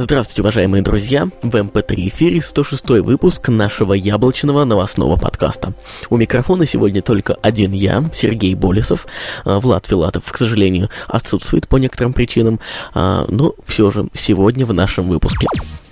[0.00, 1.28] Здравствуйте, уважаемые друзья!
[1.42, 5.74] В МП3 эфире 106 выпуск нашего яблочного новостного подкаста.
[6.08, 9.08] У микрофона сегодня только один я, Сергей Болесов.
[9.44, 12.60] А, Влад Филатов, к сожалению, отсутствует по некоторым причинам,
[12.94, 15.48] а, но все же сегодня в нашем выпуске.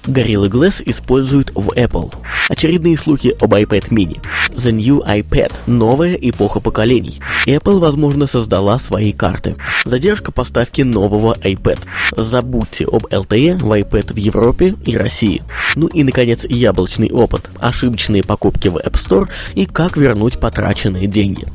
[0.07, 2.15] Gorilla Glass используют в Apple.
[2.49, 4.21] Очередные слухи об iPad mini.
[4.51, 5.53] The New iPad.
[5.67, 7.21] Новая эпоха поколений.
[7.47, 9.57] Apple, возможно, создала свои карты.
[9.85, 11.81] Задержка поставки нового iPad.
[12.17, 15.43] Забудьте об LTE в iPad в Европе и России.
[15.75, 17.51] Ну и, наконец, яблочный опыт.
[17.59, 21.47] Ошибочные покупки в App Store и как вернуть потраченные деньги.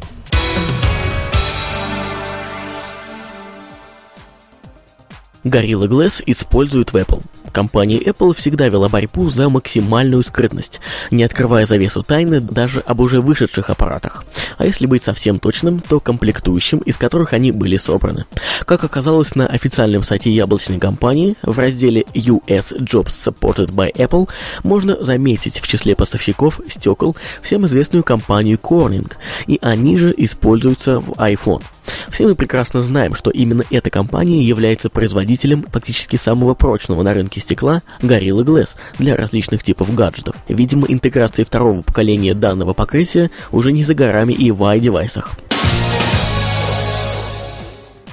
[5.44, 7.24] Gorilla Glass используют в Apple.
[7.52, 10.80] Компания Apple всегда вела борьбу за максимальную скрытность,
[11.12, 14.24] не открывая завесу тайны даже об уже вышедших аппаратах.
[14.57, 18.26] А если быть совсем точным, то комплектующим, из которых они были собраны.
[18.66, 24.29] Как оказалось на официальном сайте яблочной компании, в разделе US Jobs Supported by Apple
[24.63, 29.12] можно заметить в числе поставщиков стекол всем известную компанию Corning,
[29.48, 31.63] и они же используются в iPhone.
[32.10, 37.41] Все мы прекрасно знаем, что именно эта компания является производителем фактически самого прочного на рынке
[37.42, 40.36] стекла Gorilla Glass для различных типов гаджетов.
[40.48, 45.32] Видимо, интеграция второго поколения данного покрытия уже не за горами и в i-девайсах.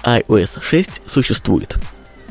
[0.05, 1.77] iOS 6 существует.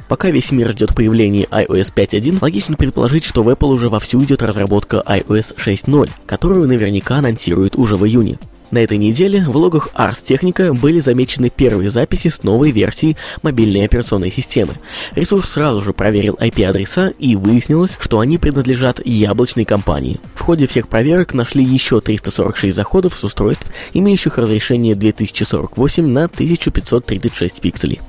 [0.08, 4.42] Пока весь мир ждет появления iOS 5.1, логично предположить, что в Apple уже вовсю идет
[4.42, 8.40] разработка iOS 6.0, которую наверняка анонсируют уже в июне.
[8.69, 13.85] На этой неделе в логах Ars Technica были замечены первые записи с новой версией мобильной
[13.85, 14.75] операционной системы.
[15.15, 20.19] Ресурс сразу же проверил IP-адреса и выяснилось, что они принадлежат яблочной компании.
[20.35, 27.61] В ходе всех проверок нашли еще 346 заходов с устройств, имеющих разрешение 2048 на 1536
[27.61, 28.01] пикселей.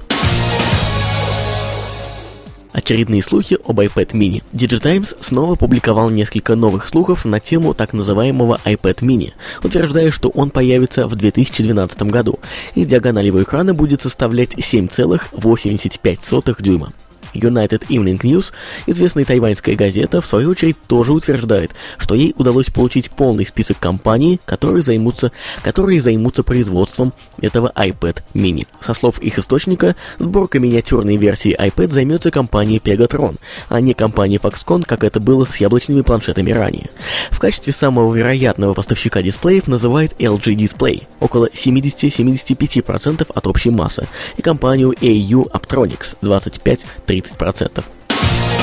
[2.78, 4.44] Очередные слухи об iPad mini.
[4.52, 9.32] Digitimes снова публиковал несколько новых слухов на тему так называемого iPad mini,
[9.64, 12.38] утверждая, что он появится в 2012 году,
[12.76, 16.92] и диагональ его экрана будет составлять 7,85 дюйма.
[17.38, 18.52] United Evening News,
[18.86, 24.40] известная тайваньская газета, в свою очередь тоже утверждает, что ей удалось получить полный список компаний,
[24.44, 25.32] которые займутся,
[25.62, 28.66] которые займутся производством этого iPad mini.
[28.80, 33.36] Со слов их источника, сборкой миниатюрной версии iPad займется компания Pegatron,
[33.68, 36.90] а не компания Foxconn, как это было с яблочными планшетами ранее.
[37.30, 44.42] В качестве самого вероятного поставщика дисплеев называют LG Display, около 70-75% от общей массы, и
[44.42, 47.27] компанию AU Aptronics 25-30%.
[47.36, 48.57] 30%.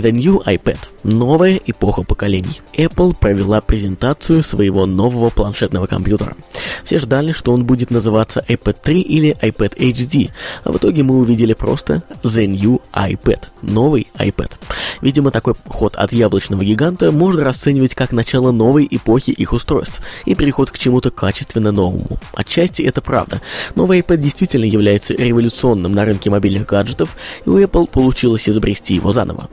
[0.00, 0.78] The New iPad.
[1.02, 2.62] Новая эпоха поколений.
[2.74, 6.36] Apple провела презентацию своего нового планшетного компьютера.
[6.84, 10.30] Все ждали, что он будет называться iPad 3 или iPad HD,
[10.64, 13.44] а в итоге мы увидели просто The New iPad.
[13.60, 14.52] Новый iPad.
[15.02, 20.34] Видимо, такой ход от яблочного гиганта можно расценивать как начало новой эпохи их устройств и
[20.34, 22.18] переход к чему-то качественно новому.
[22.32, 23.42] Отчасти это правда.
[23.74, 29.12] Новый iPad действительно является революционным на рынке мобильных гаджетов, и у Apple получилось изобрести его
[29.12, 29.50] заново.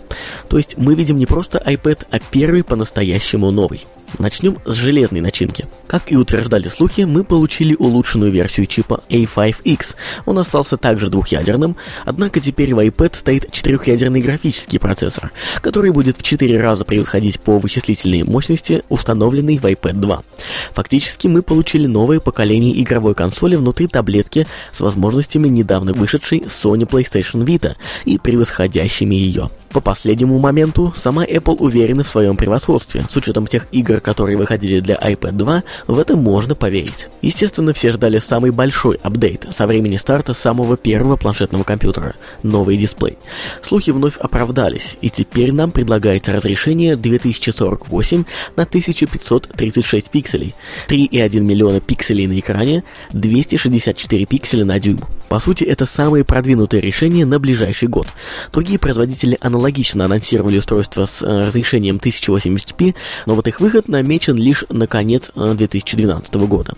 [0.50, 3.86] То есть мы видим не просто iPad, а первый по-настоящему новый.
[4.20, 5.66] Начнем с железной начинки.
[5.86, 9.96] Как и утверждали слухи, мы получили улучшенную версию чипа A5X.
[10.26, 11.76] Он остался также двухъядерным,
[12.06, 15.32] однако теперь в iPad стоит четырехъядерный графический процессор,
[15.62, 20.24] который будет в 4 раза превосходить по вычислительной мощности установленный в iPad 2.
[20.72, 27.46] Фактически мы получили новое поколение игровой консоли внутри таблетки с возможностями недавно вышедшей Sony PlayStation
[27.46, 27.76] Vita
[28.06, 29.50] и превосходящими ее.
[29.78, 33.06] По последнему моменту сама Apple уверена в своем превосходстве.
[33.08, 37.10] С учетом тех игр, которые выходили для iPad 2, в это можно поверить.
[37.22, 43.20] Естественно, все ждали самый большой апдейт со времени старта самого первого планшетного компьютера– новый дисплей.
[43.62, 48.24] Слухи вновь оправдались, и теперь нам предлагается разрешение 2048
[48.56, 50.56] на 1536 пикселей,
[50.88, 55.02] 3,1 миллиона пикселей на экране, 264 пикселя на дюйм.
[55.30, 58.08] По сути, это самые продвинутые решения на ближайший год.
[58.54, 59.38] Другие производители
[59.68, 65.32] аналогично анонсировали устройства с э, разрешением 1080p, но вот их выход намечен лишь на конец
[65.36, 66.74] э, 2012 года.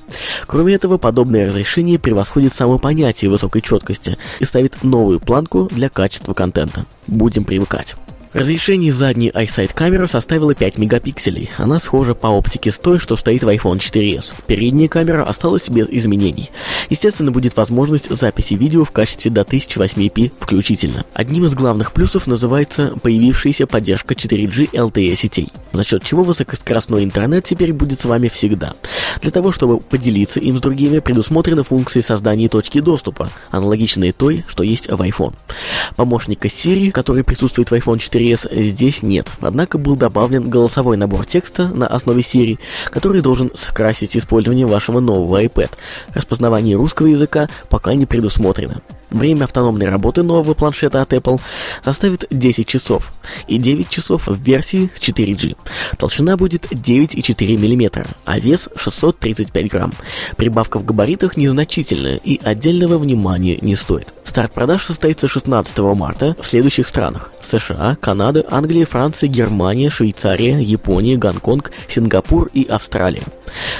[0.47, 6.33] Кроме этого, подобное разрешение превосходит само понятие высокой четкости и ставит новую планку для качества
[6.33, 6.86] контента.
[7.07, 7.95] Будем привыкать.
[8.31, 11.49] Разрешение задней iSight камеры составило 5 мегапикселей.
[11.57, 14.35] Она схожа по оптике с той, что стоит в iPhone 4s.
[14.45, 16.51] Передняя камера осталась без изменений.
[16.91, 21.05] Естественно, будет возможность записи видео в качестве до 1080p включительно.
[21.15, 27.45] Одним из главных плюсов называется появившаяся поддержка 4G LTE сетей, за счет чего высокоскоростной интернет
[27.45, 28.75] теперь будет с вами всегда.
[29.23, 34.61] Для того, чтобы поделиться им с другими, предусмотрены функции создания точки доступа, аналогичные той, что
[34.61, 35.33] есть в iPhone.
[35.95, 41.25] Помощника Siri, который присутствует в iPhone 4 4S здесь нет, однако был добавлен голосовой набор
[41.25, 45.71] текста на основе Siri, который должен скрасить использование вашего нового iPad.
[46.13, 48.81] Распознавание русского языка пока не предусмотрено.
[49.10, 51.42] Время автономной работы нового планшета от Apple
[51.83, 53.12] составит 10 часов
[53.48, 55.57] и 9 часов в версии с 4G.
[55.98, 59.94] Толщина будет 9,4 мм, а вес 635 грамм.
[60.38, 64.13] Прибавка в габаритах незначительная и отдельного внимания не стоит.
[64.29, 67.31] Старт продаж состоится 16 марта в следующих странах.
[67.41, 73.23] США, Канада, Англия, Франция, Германия, Швейцария, Япония, Гонконг, Сингапур и Австралия.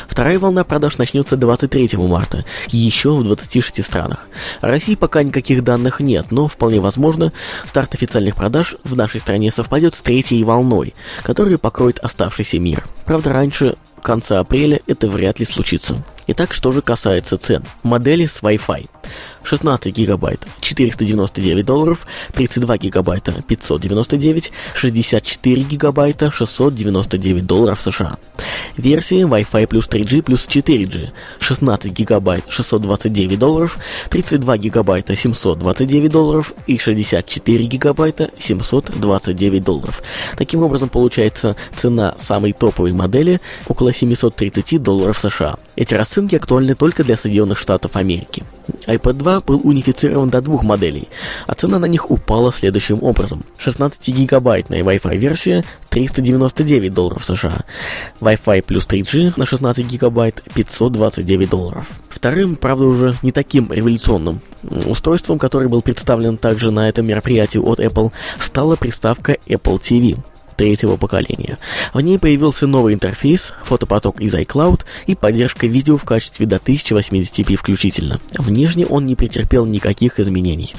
[0.07, 4.27] Вторая волна продаж начнется 23 марта, еще в 26 странах.
[4.61, 7.31] России пока никаких данных нет, но вполне возможно,
[7.67, 12.85] старт официальных продаж в нашей стране совпадет с третьей волной, которая покроет оставшийся мир.
[13.05, 16.03] Правда, раньше конца апреля это вряд ли случится.
[16.25, 17.63] Итак, что же касается цен.
[17.83, 18.87] Модели с Wi-Fi.
[19.44, 28.18] 16 гигабайт 499 долларов, 32 гигабайта 599, 64 гигабайта 699 долларов США.
[28.77, 31.09] Версии Wi-Fi плюс 3G плюс 4G
[31.39, 33.77] 16 гигабайт 629 долларов,
[34.09, 40.01] 32 гигабайта 729 долларов и 64 гигабайта 729 долларов.
[40.38, 45.57] Таким образом получается цена самой топовой модели около 730 долларов США.
[45.75, 48.44] Эти расценки актуальны только для Соединенных Штатов Америки
[48.88, 51.07] iPad 2 был унифицирован до двух моделей,
[51.48, 53.44] а цена на них упала следующим образом.
[53.63, 57.66] 16-гигабайтная Wi-Fi версия 399 долларов США,
[58.21, 61.86] Wi-Fi плюс 3G на 16 гигабайт 529 долларов.
[62.10, 67.80] Вторым, правда уже не таким революционным устройством, который был представлен также на этом мероприятии от
[67.80, 70.18] Apple, стала приставка Apple TV
[70.59, 71.57] третьего поколения.
[71.94, 77.56] В ней появился новый интерфейс, фотопоток из iCloud и поддержка видео в качестве до 1080p
[77.56, 78.19] включительно.
[78.38, 80.75] Внешне он не претерпел никаких изменений.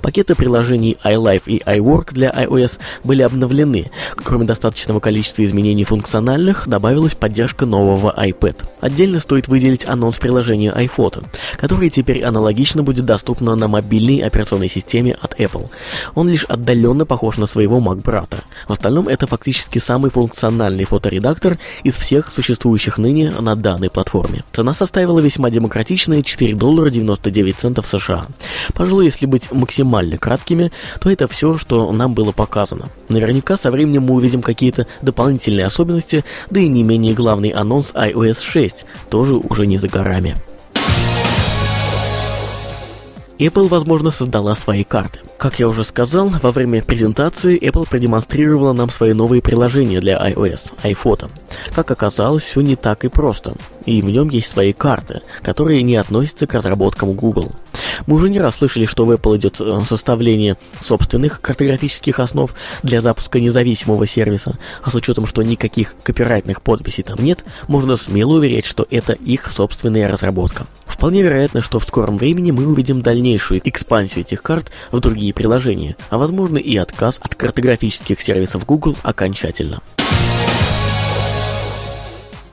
[0.00, 3.92] Пакеты приложений iLife и iWork для iOS были обновлены.
[4.16, 8.56] Кроме достаточного количества изменений функциональных, добавилась поддержка нового iPad.
[8.80, 11.24] Отдельно стоит выделить анонс приложения iPhoto,
[11.58, 15.70] которое теперь аналогично будет доступно на мобильной операционной системе от Apple.
[16.16, 18.38] Он лишь отдаленно похож на своего Mac-брата.
[18.66, 24.42] В остальном это фактически самый функциональный фоторедактор из всех существующих ныне на данной платформе.
[24.52, 28.26] Цена составила весьма демократичные 4 доллара 99 центов США.
[28.74, 32.86] Пожалуй, если быть максимально краткими, то это все, что нам было показано.
[33.10, 38.42] Наверняка со временем мы увидим какие-то дополнительные особенности, да и не менее главный анонс iOS
[38.42, 40.36] 6 тоже уже не за горами.
[43.38, 45.20] Apple, возможно, создала свои карты.
[45.38, 50.72] Как я уже сказал, во время презентации Apple продемонстрировала нам свои новые приложения для iOS,
[50.82, 51.30] iPhoto.
[51.74, 53.54] Как оказалось, все не так и просто.
[53.86, 57.52] И в нем есть свои карты, которые не относятся к разработкам Google.
[58.06, 63.00] Мы уже не раз слышали, что в Apple идет э, составление собственных картографических основ для
[63.00, 68.66] запуска независимого сервиса, а с учетом, что никаких копирайтных подписей там нет, можно смело уверять,
[68.66, 70.66] что это их собственная разработка.
[70.86, 75.96] Вполне вероятно, что в скором времени мы увидим дальнейшую экспансию этих карт в другие приложения,
[76.10, 79.80] а возможно и отказ от картографических сервисов Google окончательно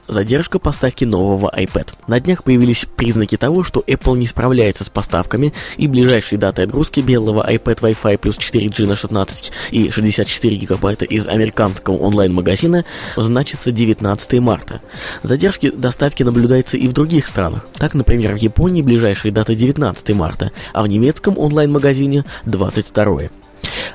[0.09, 1.89] задержка поставки нового iPad.
[2.07, 6.99] На днях появились признаки того, что Apple не справляется с поставками, и ближайшей датой отгрузки
[6.99, 12.83] белого iPad Wi-Fi плюс 4G на 16 и 64 гигабайта из американского онлайн-магазина
[13.15, 14.81] значится 19 марта.
[15.23, 17.67] Задержки доставки наблюдаются и в других странах.
[17.75, 23.29] Так, например, в Японии ближайшая дата 19 марта, а в немецком онлайн-магазине 22.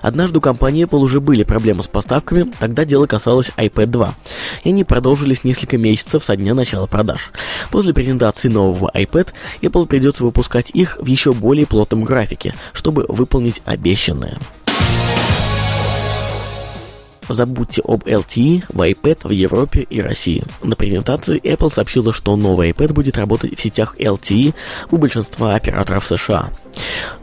[0.03, 4.15] Однажды у компании Apple уже были проблемы с поставками, тогда дело касалось iPad 2,
[4.65, 7.31] и они продолжились несколько месяцев со дня начала продаж.
[7.71, 9.29] После презентации нового iPad
[9.63, 14.39] Apple придется выпускать их в еще более плотном графике, чтобы выполнить обещанное.
[17.29, 20.45] Забудьте об LTE в iPad в Европе и России.
[20.63, 24.55] На презентации Apple сообщила, что новый iPad будет работать в сетях LTE
[24.91, 26.51] у большинства операторов США.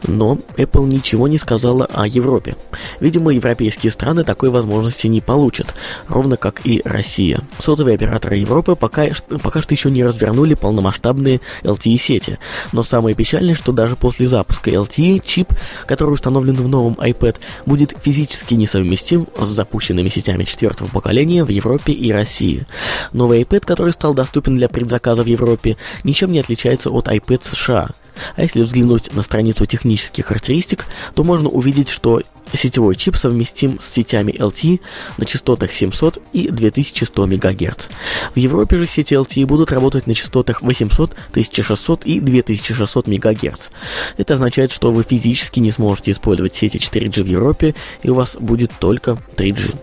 [0.04, 2.56] Но Apple ничего не сказала о Европе.
[3.00, 5.74] Видимо, европейские страны такой возможности не получат,
[6.08, 7.40] ровно как и Россия.
[7.58, 9.06] Сотовые операторы Европы пока,
[9.42, 12.38] пока что еще не развернули полномасштабные LTE-сети.
[12.72, 15.52] Но самое печальное, что даже после запуска LTE чип,
[15.86, 21.92] который установлен в новом iPad, будет физически несовместим с запущенными сетями четвертого поколения в Европе
[21.92, 22.66] и России.
[23.12, 27.90] Новый iPad, который стал доступен для предзаказа в Европе, ничем не отличается от iPad США.
[28.36, 32.20] А если взглянуть на страницу технических характеристик, то можно увидеть, что
[32.54, 34.80] Сетевой чип совместим с сетями LTE
[35.18, 37.86] на частотах 700 и 2100 МГц.
[38.34, 43.68] В Европе же сети LTE будут работать на частотах 800, 1600 и 2600 МГц.
[44.16, 48.36] Это означает, что вы физически не сможете использовать сети 4G в Европе, и у вас
[48.38, 49.76] будет только 3G.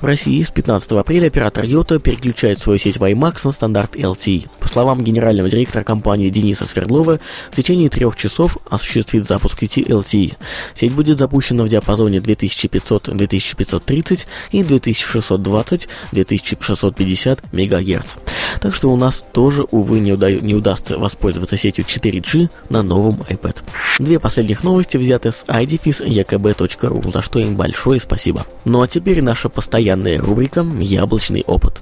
[0.00, 4.48] В России с 15 апреля оператор Йота переключает свою сеть WiMAX на стандарт LTE.
[4.60, 7.20] По словам генерального директора компании Дениса Свердлова,
[7.50, 10.34] в течение трех часов осуществит запуск сети LTE.
[10.74, 18.14] Сеть будет запущена в диапазоне диапазоне 2500-2530 и 2620-2650 МГц.
[18.60, 23.22] Так что у нас тоже, увы, не, уда- не удастся воспользоваться сетью 4G на новом
[23.28, 23.56] iPad.
[23.98, 28.46] Две последних новости взяты с idefis.ekb.ru, за что им большое спасибо.
[28.64, 31.80] Ну а теперь наша постоянная рубрика «Яблочный опыт».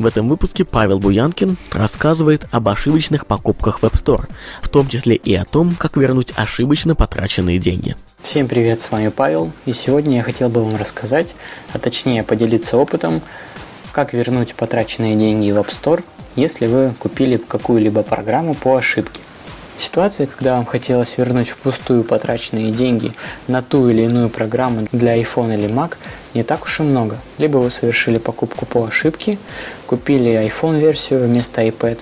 [0.00, 4.30] В этом выпуске Павел Буянкин рассказывает об ошибочных покупках в App Store,
[4.62, 7.96] в том числе и о том, как вернуть ошибочно потраченные деньги.
[8.22, 11.34] Всем привет, с вами Павел, и сегодня я хотел бы вам рассказать,
[11.74, 13.20] а точнее поделиться опытом,
[13.92, 16.02] как вернуть потраченные деньги в App Store,
[16.34, 19.20] если вы купили какую-либо программу по ошибке.
[19.80, 23.14] Ситуации, когда вам хотелось вернуть впустую потраченные деньги
[23.48, 25.94] на ту или иную программу для iPhone или Mac,
[26.34, 27.16] не так уж и много.
[27.38, 29.38] Либо вы совершили покупку по ошибке,
[29.90, 31.98] купили iPhone-версию вместо iPad,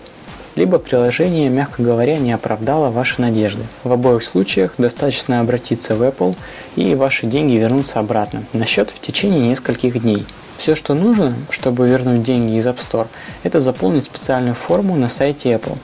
[0.57, 3.63] либо приложение, мягко говоря, не оправдало ваши надежды.
[3.83, 6.37] В обоих случаях достаточно обратиться в Apple
[6.77, 10.27] и ваши деньги вернутся обратно на счет в течение нескольких дней.
[10.59, 13.07] Все, что нужно, чтобы вернуть деньги из App Store,
[13.43, 15.79] это заполнить специальную форму на сайте Apple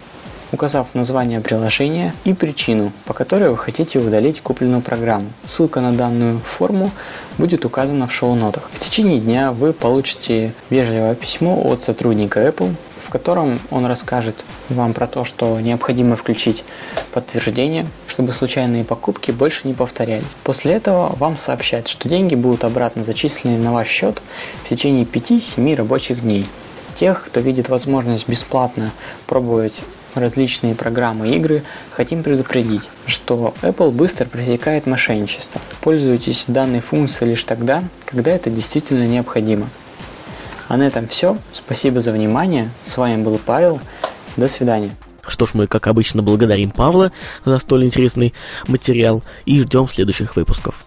[0.54, 5.26] указав название приложения и причину, по которой вы хотите удалить купленную программу.
[5.46, 6.90] Ссылка на данную форму
[7.36, 8.70] будет указана в шоу-нотах.
[8.72, 14.36] В течение дня вы получите вежливое письмо от сотрудника Apple, в котором он расскажет
[14.68, 16.64] вам про то, что необходимо включить
[17.12, 20.24] подтверждение, чтобы случайные покупки больше не повторялись.
[20.44, 24.22] После этого вам сообщат, что деньги будут обратно зачислены на ваш счет
[24.62, 26.46] в течение 5-7 рабочих дней.
[26.94, 28.92] Тех, кто видит возможность бесплатно
[29.26, 29.74] пробовать
[30.14, 35.60] различные программы игры, хотим предупредить, что Apple быстро пресекает мошенничество.
[35.80, 39.68] Пользуйтесь данной функцией лишь тогда, когда это действительно необходимо.
[40.68, 41.36] А на этом все.
[41.52, 42.70] Спасибо за внимание.
[42.84, 43.80] С вами был Павел.
[44.36, 44.90] До свидания.
[45.26, 47.12] Что ж, мы, как обычно, благодарим Павла
[47.44, 48.34] за столь интересный
[48.66, 50.84] материал и ждем следующих выпусков.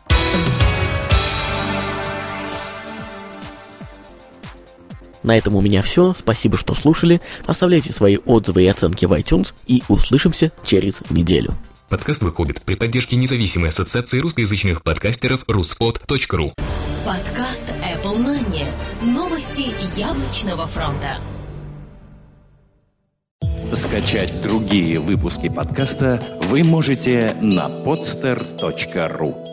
[5.27, 6.13] На этом у меня все.
[6.17, 7.21] Спасибо, что слушали.
[7.45, 11.53] Оставляйте свои отзывы и оценки в iTunes и услышимся через неделю.
[11.89, 16.53] Подкаст выходит при поддержке независимой ассоциации русскоязычных подкастеров ruspod.ru
[17.05, 18.71] Подкаст Apple Money.
[19.01, 21.17] Новости яблочного фронта.
[23.73, 29.46] Скачать другие выпуски подкаста вы можете на podster.ru